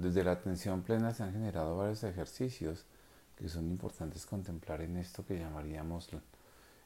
Desde 0.00 0.24
la 0.24 0.32
atención 0.32 0.80
plena 0.80 1.12
se 1.12 1.24
han 1.24 1.34
generado 1.34 1.76
varios 1.76 2.02
ejercicios 2.04 2.86
que 3.36 3.50
son 3.50 3.66
importantes 3.66 4.24
contemplar 4.24 4.80
en 4.80 4.96
esto 4.96 5.26
que 5.26 5.38
llamaríamos 5.38 6.08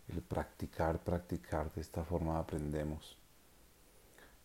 el 0.08 0.20
practicar, 0.20 0.98
practicar, 0.98 1.72
de 1.72 1.80
esta 1.80 2.02
forma 2.02 2.40
aprendemos. 2.40 3.16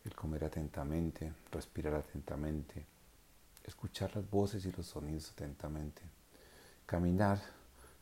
El 0.05 0.13
comer 0.13 0.43
atentamente, 0.43 1.33
respirar 1.51 1.95
atentamente, 1.95 2.85
escuchar 3.65 4.15
las 4.15 4.29
voces 4.29 4.63
y 4.67 4.71
los 4.71 4.85
sonidos 4.85 5.31
atentamente, 5.31 6.03
caminar 6.85 7.41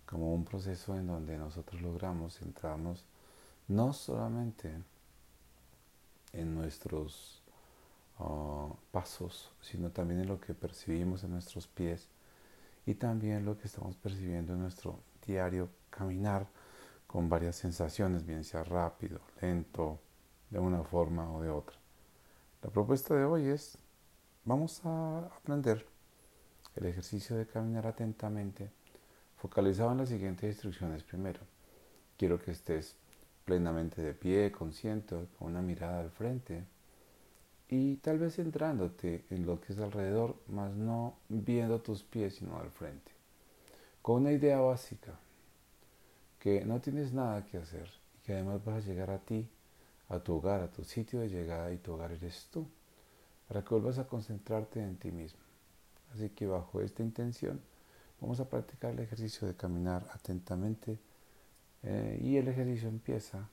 como 0.05 0.33
un 0.33 0.43
proceso 0.43 0.97
en 0.97 1.07
donde 1.07 1.37
nosotros 1.37 1.81
logramos 1.81 2.39
centrarnos 2.39 3.05
no 3.69 3.93
solamente 3.93 4.73
en 6.33 6.53
nuestros 6.53 7.41
ah, 8.19 8.69
pasos, 8.91 9.51
sino 9.61 9.91
también 9.91 10.21
en 10.21 10.27
lo 10.27 10.39
que 10.39 10.53
percibimos 10.53 11.23
en 11.23 11.31
nuestros 11.31 11.67
pies 11.67 12.07
y 12.85 12.95
también 12.95 13.45
lo 13.45 13.57
que 13.57 13.67
estamos 13.67 13.95
percibiendo 13.95 14.53
en 14.53 14.61
nuestro 14.61 14.99
diario 15.25 15.69
caminar 15.89 16.47
con 17.05 17.29
varias 17.29 17.55
sensaciones, 17.55 18.25
bien 18.25 18.43
sea 18.43 18.63
rápido, 18.63 19.19
lento, 19.41 19.99
de 20.49 20.59
una 20.59 20.83
forma 20.83 21.31
o 21.31 21.41
de 21.41 21.49
otra. 21.49 21.77
La 22.61 22.69
propuesta 22.69 23.15
de 23.15 23.23
hoy 23.23 23.47
es, 23.47 23.77
vamos 24.45 24.81
a 24.85 25.19
aprender 25.19 25.85
el 26.75 26.85
ejercicio 26.85 27.35
de 27.35 27.45
caminar 27.45 27.87
atentamente, 27.87 28.69
focalizado 29.37 29.91
en 29.91 29.99
las 29.99 30.09
siguientes 30.09 30.53
instrucciones. 30.53 31.03
Primero, 31.03 31.39
quiero 32.17 32.39
que 32.39 32.51
estés 32.51 32.95
plenamente 33.45 34.01
de 34.01 34.13
pie, 34.13 34.51
consciente, 34.51 35.27
con 35.37 35.49
una 35.49 35.61
mirada 35.61 36.01
al 36.01 36.11
frente 36.11 36.65
y 37.69 37.97
tal 37.97 38.19
vez 38.19 38.35
centrándote 38.35 39.25
en 39.29 39.45
lo 39.45 39.59
que 39.59 39.73
es 39.73 39.79
alrededor, 39.79 40.35
más 40.47 40.73
no 40.75 41.15
viendo 41.27 41.81
tus 41.81 42.03
pies, 42.03 42.35
sino 42.35 42.57
al 42.59 42.71
frente. 42.71 43.11
Con 44.01 44.21
una 44.21 44.31
idea 44.31 44.59
básica, 44.59 45.19
que 46.39 46.63
no 46.63 46.79
tienes 46.79 47.11
nada 47.13 47.45
que 47.45 47.57
hacer 47.57 47.89
y 48.15 48.25
que 48.25 48.33
además 48.33 48.63
vas 48.63 48.83
a 48.83 48.87
llegar 48.87 49.09
a 49.09 49.19
ti, 49.19 49.47
a 50.09 50.19
tu 50.19 50.35
hogar, 50.35 50.61
a 50.61 50.71
tu 50.71 50.83
sitio 50.83 51.19
de 51.19 51.29
llegada 51.29 51.73
y 51.73 51.77
tu 51.77 51.93
hogar 51.93 52.11
eres 52.13 52.47
tú, 52.51 52.65
para 53.47 53.63
que 53.63 53.69
vuelvas 53.73 53.97
a 53.97 54.07
concentrarte 54.07 54.81
en 54.81 54.97
ti 54.97 55.11
mismo. 55.11 55.41
Así 56.13 56.29
que 56.29 56.47
bajo 56.47 56.81
esta 56.81 57.03
intención 57.03 57.59
vamos 58.21 58.39
a 58.39 58.49
practicar 58.49 58.91
el 58.93 58.99
ejercicio 58.99 59.47
de 59.47 59.55
caminar 59.55 60.07
atentamente 60.13 60.97
eh, 61.83 62.19
y 62.21 62.37
el 62.37 62.47
ejercicio 62.47 62.87
empieza 62.87 63.49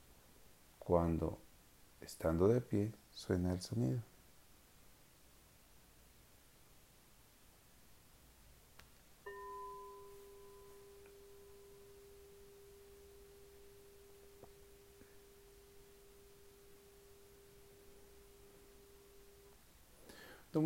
cuando, 0.78 1.38
estando 2.00 2.48
de 2.48 2.60
pie, 2.60 2.92
suena 3.10 3.52
el 3.52 3.60
sonido. 3.60 4.00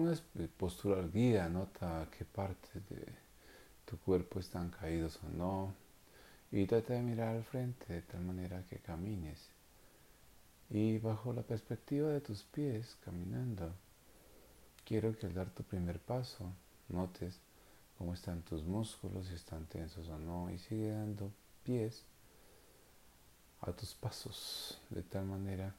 Toma 0.08 0.20
una 0.36 0.48
postura 0.56 1.00
erguida, 1.00 1.50
nota 1.50 2.08
qué 2.16 2.24
partes 2.24 2.88
de 2.88 3.04
tu 3.84 3.98
cuerpo 3.98 4.40
están 4.40 4.70
caídos 4.70 5.20
o 5.22 5.28
no. 5.28 5.74
Y 6.50 6.64
trata 6.64 6.94
de 6.94 7.02
mirar 7.02 7.36
al 7.36 7.44
frente 7.44 7.92
de 7.92 8.00
tal 8.00 8.22
manera 8.22 8.64
que 8.70 8.78
camines. 8.78 9.50
Y 10.70 10.96
bajo 10.98 11.34
la 11.34 11.42
perspectiva 11.42 12.08
de 12.08 12.22
tus 12.22 12.42
pies 12.42 12.96
caminando, 13.04 13.70
quiero 14.86 15.14
que 15.14 15.26
al 15.26 15.34
dar 15.34 15.50
tu 15.50 15.62
primer 15.62 15.98
paso 15.98 16.54
notes 16.88 17.38
cómo 17.98 18.14
están 18.14 18.40
tus 18.40 18.64
músculos, 18.64 19.26
si 19.26 19.34
están 19.34 19.66
tensos 19.66 20.08
o 20.08 20.18
no, 20.18 20.48
y 20.50 20.58
sigue 20.58 20.90
dando 20.90 21.30
pies 21.64 22.02
a 23.60 23.72
tus 23.72 23.92
pasos, 23.92 24.80
de 24.88 25.02
tal 25.02 25.26
manera 25.26 25.74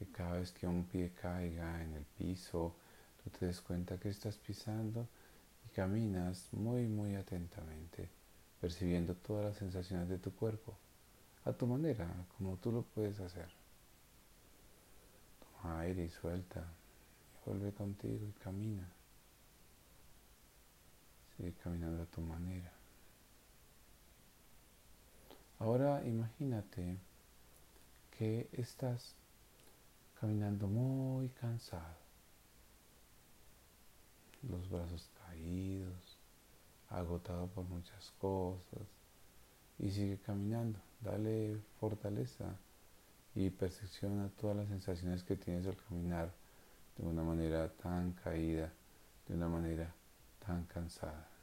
que 0.00 0.06
cada 0.06 0.40
vez 0.40 0.50
que 0.50 0.66
un 0.66 0.82
pie 0.82 1.12
caiga 1.14 1.80
en 1.80 1.94
el 1.94 2.04
piso, 2.18 2.74
te 3.30 3.46
des 3.46 3.60
cuenta 3.60 3.98
que 3.98 4.08
estás 4.08 4.36
pisando 4.38 5.06
y 5.66 5.74
caminas 5.74 6.48
muy, 6.52 6.86
muy 6.86 7.14
atentamente, 7.14 8.08
percibiendo 8.60 9.14
todas 9.14 9.44
las 9.44 9.56
sensaciones 9.56 10.08
de 10.08 10.18
tu 10.18 10.32
cuerpo, 10.32 10.76
a 11.44 11.52
tu 11.52 11.66
manera, 11.66 12.08
como 12.36 12.56
tú 12.56 12.72
lo 12.72 12.82
puedes 12.82 13.20
hacer. 13.20 13.48
Toma 15.40 15.80
aire 15.80 16.04
y 16.04 16.08
suelta, 16.08 16.64
vuelve 17.44 17.72
contigo 17.72 18.26
y 18.26 18.32
camina. 18.40 18.88
Sigue 21.36 21.52
caminando 21.62 22.02
a 22.02 22.06
tu 22.06 22.20
manera. 22.20 22.72
Ahora 25.60 26.04
imagínate 26.04 26.98
que 28.16 28.48
estás 28.52 29.14
caminando 30.20 30.66
muy 30.66 31.28
cansado 31.30 32.07
los 34.42 34.68
brazos 34.68 35.10
caídos, 35.26 36.18
agotado 36.88 37.48
por 37.48 37.64
muchas 37.64 38.12
cosas, 38.18 38.86
y 39.78 39.90
sigue 39.90 40.18
caminando. 40.18 40.78
Dale 41.00 41.60
fortaleza 41.78 42.56
y 43.34 43.50
percepciona 43.50 44.30
todas 44.40 44.56
las 44.56 44.68
sensaciones 44.68 45.22
que 45.22 45.36
tienes 45.36 45.66
al 45.66 45.76
caminar 45.76 46.32
de 46.96 47.06
una 47.06 47.22
manera 47.22 47.68
tan 47.68 48.12
caída, 48.12 48.72
de 49.26 49.34
una 49.34 49.48
manera 49.48 49.94
tan 50.44 50.64
cansada. 50.64 51.37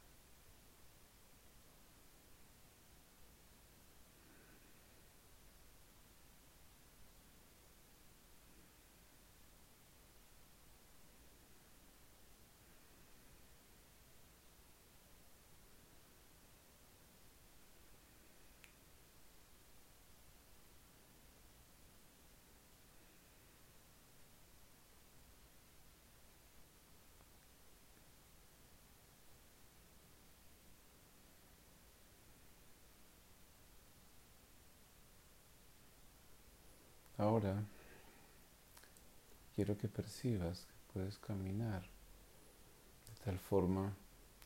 Ahora 37.25 37.55
quiero 39.55 39.75
que 39.75 39.87
percibas 39.87 40.59
que 40.67 40.93
puedes 40.93 41.17
caminar 41.17 41.81
de 41.81 43.25
tal 43.25 43.39
forma 43.39 43.95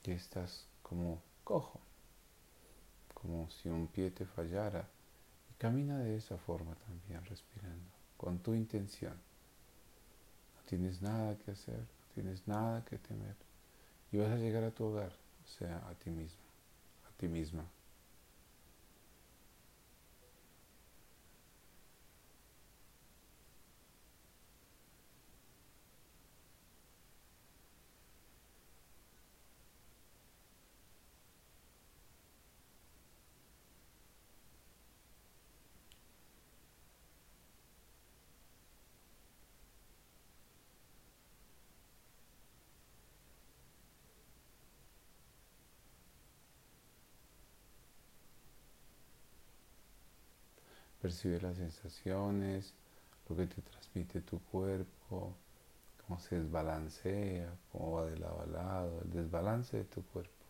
que 0.01 0.13
estás 0.13 0.65
como 0.81 1.21
cojo, 1.43 1.81
como 3.13 3.49
si 3.51 3.67
un 3.67 3.87
pie 3.87 4.11
te 4.11 4.25
fallara. 4.25 4.87
Y 5.51 5.55
camina 5.55 5.97
de 5.97 6.15
esa 6.15 6.37
forma 6.37 6.73
también, 6.75 7.25
respirando, 7.25 7.91
con 8.15 8.39
tu 8.39 8.53
intención. 8.53 9.17
No 10.55 10.61
tienes 10.65 11.01
nada 11.01 11.37
que 11.37 11.51
hacer, 11.51 11.79
no 11.79 12.13
tienes 12.13 12.47
nada 12.47 12.85
que 12.85 12.97
temer. 12.97 13.35
Y 14.13 14.17
vas 14.19 14.31
a 14.31 14.37
llegar 14.37 14.63
a 14.63 14.71
tu 14.71 14.85
hogar, 14.85 15.11
o 15.43 15.47
sea, 15.49 15.85
a 15.89 15.95
ti 15.95 16.11
mismo, 16.11 16.47
a 17.09 17.11
ti 17.17 17.27
misma. 17.27 17.65
Percibe 51.09 51.41
las 51.41 51.57
sensaciones, 51.57 52.75
lo 53.27 53.35
que 53.35 53.47
te 53.47 53.63
transmite 53.63 54.21
tu 54.21 54.37
cuerpo, 54.43 55.35
cómo 56.05 56.19
se 56.19 56.39
desbalancea, 56.39 57.51
cómo 57.71 57.93
va 57.93 58.05
de 58.05 58.19
lado 58.19 58.41
a 58.41 58.45
lado, 58.45 59.01
el 59.01 59.09
desbalance 59.09 59.77
de 59.77 59.85
tu 59.85 60.03
cuerpo. 60.03 60.45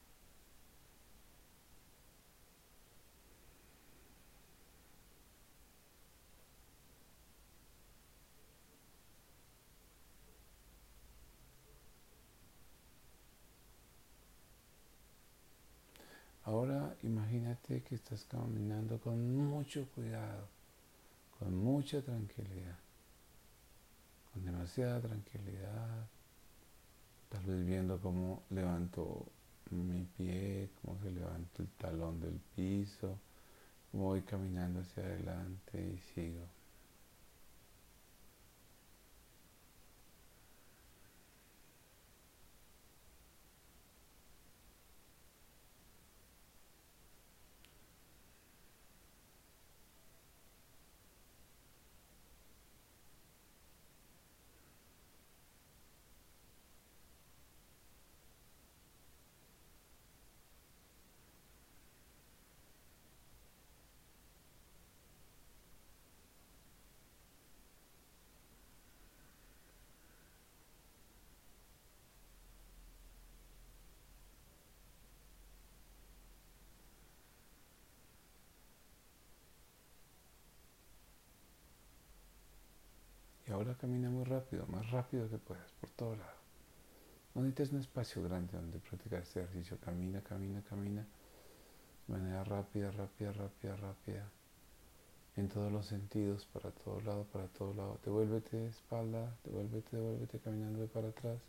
Ahora 16.49 16.95
imagínate 17.03 17.83
que 17.83 17.93
estás 17.93 18.25
caminando 18.25 18.99
con 18.99 19.17
mucho 19.37 19.87
cuidado, 19.93 20.47
con 21.37 21.55
mucha 21.55 22.01
tranquilidad, 22.01 22.79
con 24.33 24.43
demasiada 24.43 24.99
tranquilidad, 24.99 26.07
tal 27.29 27.43
vez 27.45 27.63
viendo 27.67 27.99
cómo 27.99 28.41
levanto 28.49 29.27
mi 29.69 30.03
pie, 30.17 30.71
cómo 30.81 30.99
se 31.03 31.11
levanta 31.11 31.61
el 31.61 31.69
talón 31.77 32.19
del 32.19 32.39
piso, 32.55 33.19
voy 33.93 34.23
caminando 34.23 34.79
hacia 34.79 35.03
adelante 35.03 35.79
y 35.79 35.99
sigo. 36.15 36.47
ahora 83.59 83.68
camina 83.79 84.09
muy 84.09 84.25
rápido, 84.25 84.67
más 84.67 84.91
rápido 84.91 85.29
que 85.29 85.37
puedas, 85.37 85.71
por 85.79 85.89
todo 85.91 86.15
lado. 86.15 86.37
No 87.33 87.41
necesitas 87.41 87.71
un 87.71 87.79
espacio 87.79 88.21
grande 88.23 88.53
donde 88.53 88.79
practicar 88.79 89.21
este 89.21 89.39
ejercicio. 89.39 89.77
Camina, 89.79 90.21
camina, 90.21 90.61
camina. 90.63 91.05
De 92.07 92.13
manera 92.13 92.43
rápida, 92.43 92.91
rápida, 92.91 93.31
rápida, 93.31 93.75
rápida. 93.77 94.29
En 95.35 95.47
todos 95.47 95.71
los 95.71 95.85
sentidos, 95.85 96.45
para 96.47 96.71
todo 96.71 96.99
lado, 97.01 97.23
para 97.25 97.47
todo 97.47 97.73
lado. 97.73 97.99
Devuélvete 98.03 98.57
de 98.57 98.67
espalda, 98.67 99.37
devuélvete, 99.45 99.95
devuélvete 99.95 100.39
caminando 100.39 100.79
de 100.79 100.87
para 100.87 101.09
atrás. 101.09 101.39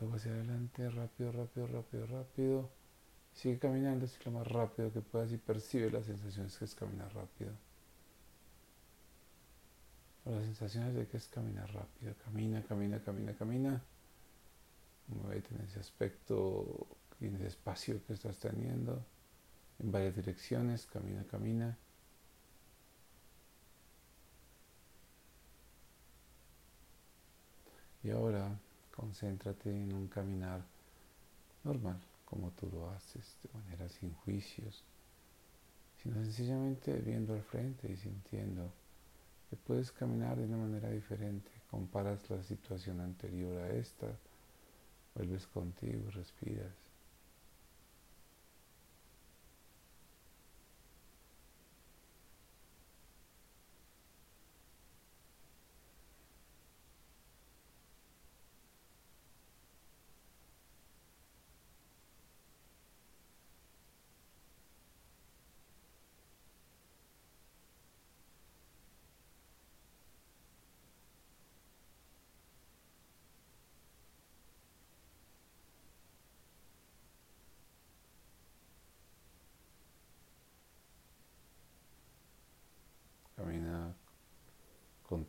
Luego 0.00 0.16
hacia 0.16 0.32
adelante, 0.32 0.88
rápido, 0.88 1.32
rápido, 1.32 1.66
rápido, 1.66 2.06
rápido. 2.06 2.70
Sigue 3.34 3.58
caminando 3.58 4.06
así 4.06 4.16
lo 4.24 4.30
más 4.32 4.46
rápido 4.46 4.92
que 4.92 5.00
puedas 5.00 5.32
y 5.32 5.36
percibe 5.36 5.90
las 5.90 6.06
sensaciones 6.06 6.56
que 6.56 6.64
es 6.64 6.74
caminar 6.74 7.12
rápido 7.14 7.52
las 10.24 10.44
sensaciones 10.44 10.94
de 10.94 11.06
que 11.06 11.16
es 11.16 11.26
caminar 11.28 11.72
rápido. 11.72 12.14
Camina, 12.24 12.62
camina, 12.62 13.02
camina, 13.02 13.34
camina. 13.34 13.82
Muévete 15.08 15.54
en 15.54 15.62
ese 15.62 15.80
aspecto, 15.80 16.86
en 17.20 17.34
ese 17.36 17.48
espacio 17.48 18.04
que 18.06 18.12
estás 18.12 18.38
teniendo, 18.38 19.04
en 19.80 19.90
varias 19.90 20.14
direcciones. 20.14 20.86
Camina, 20.86 21.24
camina. 21.24 21.76
Y 28.04 28.10
ahora 28.10 28.58
concéntrate 28.94 29.70
en 29.70 29.92
un 29.92 30.08
caminar 30.08 30.62
normal, 31.64 32.00
como 32.24 32.50
tú 32.50 32.68
lo 32.72 32.90
haces, 32.90 33.36
de 33.42 33.58
manera 33.58 33.88
sin 33.88 34.12
juicios, 34.12 34.82
sino 36.02 36.16
sencillamente 36.16 36.92
viendo 36.98 37.34
al 37.34 37.42
frente 37.42 37.90
y 37.90 37.96
sintiendo 37.96 38.72
puedes 39.56 39.92
caminar 39.92 40.36
de 40.36 40.44
una 40.44 40.56
manera 40.56 40.90
diferente. 40.90 41.50
Comparas 41.70 42.28
la 42.30 42.42
situación 42.42 43.00
anterior 43.00 43.58
a 43.58 43.70
esta, 43.70 44.06
vuelves 45.14 45.46
contigo, 45.46 46.10
respiras. 46.10 46.91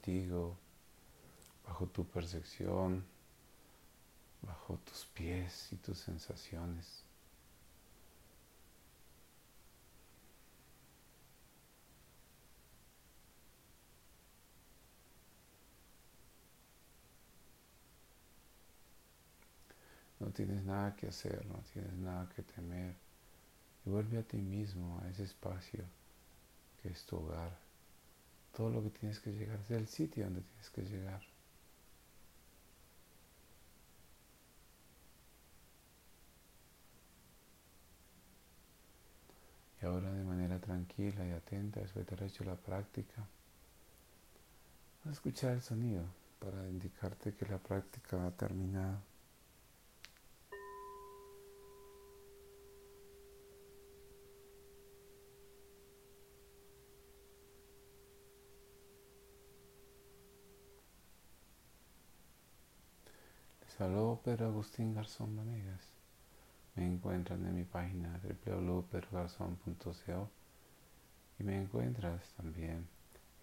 Contigo, 0.04 0.58
bajo 1.66 1.88
tu 1.88 2.06
percepción, 2.06 3.06
bajo 4.42 4.78
tus 4.80 5.06
pies 5.06 5.70
y 5.72 5.78
tus 5.78 5.98
sensaciones. 5.98 7.04
No 20.20 20.32
tienes 20.32 20.64
nada 20.64 20.96
que 20.98 21.08
hacer, 21.08 21.46
no 21.46 21.60
tienes 21.72 21.94
nada 21.94 22.28
que 22.36 22.44
temer. 22.44 22.96
Y 23.86 23.90
vuelve 23.90 24.18
a 24.18 24.24
ti 24.24 24.38
mismo, 24.38 25.00
a 25.02 25.10
ese 25.10 25.24
espacio 25.24 25.84
que 26.82 26.90
es 26.90 27.06
tu 27.06 27.18
hogar 27.18 27.73
todo 28.56 28.70
lo 28.70 28.84
que 28.84 28.90
tienes 28.92 29.20
que 29.20 29.32
llegar, 29.32 29.60
es 29.60 29.72
el 29.72 29.88
sitio 29.88 30.26
donde 30.26 30.42
tienes 30.42 30.70
que 30.70 30.84
llegar. 30.84 31.22
Y 39.82 39.86
ahora 39.86 40.14
de 40.14 40.24
manera 40.24 40.60
tranquila 40.60 41.28
y 41.28 41.32
atenta, 41.32 41.82
después 41.82 42.06
de 42.06 42.16
haber 42.16 42.30
hecho 42.30 42.44
la 42.46 42.56
práctica, 42.56 43.28
vas 45.04 45.08
a 45.08 45.12
escuchar 45.12 45.54
el 45.54 45.62
sonido 45.62 46.04
para 46.40 46.70
indicarte 46.70 47.34
que 47.34 47.46
la 47.46 47.58
práctica 47.58 48.26
ha 48.26 48.32
terminado. 48.32 49.13
Saludos 63.78 64.20
Pedro 64.24 64.46
Agustín 64.50 64.94
Garzón 64.94 65.36
Vanegas. 65.36 65.82
Me 66.76 66.86
encuentran 66.86 67.44
en 67.48 67.56
mi 67.56 67.64
página 67.64 68.22
www.pedrogarzón.co 68.46 70.30
y 71.40 71.44
me 71.44 71.60
encuentras 71.60 72.22
también 72.38 72.88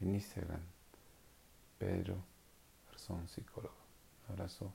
en 0.00 0.14
Instagram, 0.14 0.60
Pedro 1.80 2.22
Garzón 2.86 3.26
Psicólogo. 3.26 3.74
Abrazo 4.28 4.72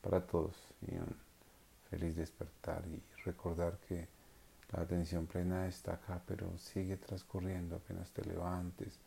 para 0.00 0.26
todos 0.26 0.56
y 0.80 0.94
un 0.94 1.14
feliz 1.90 2.16
despertar 2.16 2.82
y 2.86 3.02
recordar 3.26 3.76
que 3.86 4.08
la 4.72 4.80
atención 4.84 5.26
plena 5.26 5.66
está 5.68 5.92
acá, 5.96 6.22
pero 6.26 6.56
sigue 6.56 6.96
transcurriendo 6.96 7.76
apenas 7.76 8.10
te 8.10 8.24
levantes, 8.24 8.98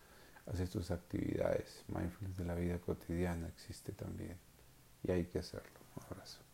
haces 0.45 0.69
tus 0.69 0.91
actividades. 0.91 1.83
Mindfulness 1.87 2.37
de 2.37 2.45
la 2.45 2.53
vida 2.53 2.77
cotidiana 2.77 3.47
existe 3.47 3.93
también 3.93 4.37
y 5.03 5.11
hay 5.11 5.25
que 5.25 5.39
hacerlo. 5.39 5.76
Un 5.97 6.03
abrazo. 6.11 6.46